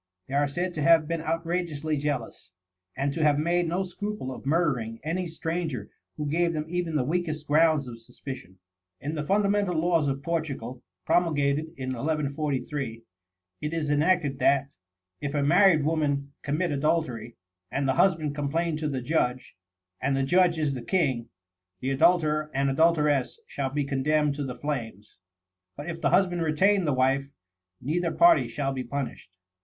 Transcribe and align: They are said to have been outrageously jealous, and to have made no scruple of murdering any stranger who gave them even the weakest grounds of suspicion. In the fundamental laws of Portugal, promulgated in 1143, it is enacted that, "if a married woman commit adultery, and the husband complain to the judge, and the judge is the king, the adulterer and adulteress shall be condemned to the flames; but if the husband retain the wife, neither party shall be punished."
They 0.25 0.33
are 0.33 0.47
said 0.47 0.73
to 0.73 0.81
have 0.81 1.07
been 1.07 1.21
outrageously 1.21 1.95
jealous, 1.97 2.49
and 2.97 3.13
to 3.13 3.21
have 3.21 3.37
made 3.37 3.67
no 3.67 3.83
scruple 3.83 4.31
of 4.33 4.47
murdering 4.47 4.99
any 5.03 5.27
stranger 5.27 5.91
who 6.17 6.25
gave 6.25 6.53
them 6.53 6.65
even 6.67 6.95
the 6.95 7.03
weakest 7.03 7.45
grounds 7.45 7.85
of 7.87 7.99
suspicion. 7.99 8.57
In 8.99 9.13
the 9.13 9.23
fundamental 9.23 9.75
laws 9.75 10.07
of 10.07 10.23
Portugal, 10.23 10.81
promulgated 11.05 11.67
in 11.77 11.89
1143, 11.89 13.03
it 13.61 13.73
is 13.73 13.91
enacted 13.91 14.39
that, 14.39 14.75
"if 15.21 15.35
a 15.35 15.43
married 15.43 15.85
woman 15.85 16.33
commit 16.41 16.71
adultery, 16.71 17.35
and 17.71 17.87
the 17.87 17.93
husband 17.93 18.33
complain 18.33 18.77
to 18.77 18.89
the 18.89 19.03
judge, 19.03 19.55
and 20.01 20.17
the 20.17 20.23
judge 20.23 20.57
is 20.57 20.73
the 20.73 20.81
king, 20.81 21.29
the 21.79 21.91
adulterer 21.91 22.49
and 22.55 22.71
adulteress 22.71 23.39
shall 23.45 23.69
be 23.69 23.83
condemned 23.83 24.33
to 24.33 24.43
the 24.43 24.55
flames; 24.57 25.19
but 25.77 25.87
if 25.87 26.01
the 26.01 26.09
husband 26.09 26.41
retain 26.41 26.85
the 26.85 26.91
wife, 26.93 27.29
neither 27.79 28.11
party 28.11 28.47
shall 28.47 28.73
be 28.73 28.83
punished." 28.83 29.29